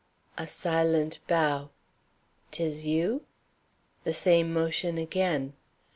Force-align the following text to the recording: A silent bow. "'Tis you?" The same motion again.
A 0.35 0.47
silent 0.47 1.19
bow. 1.27 1.69
"'Tis 2.49 2.87
you?" 2.87 3.23
The 4.03 4.15
same 4.15 4.51
motion 4.51 4.97
again. 4.97 5.53